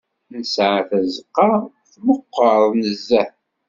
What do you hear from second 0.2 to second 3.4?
Nesɛa tazeqqa tmeqqer nezzeh.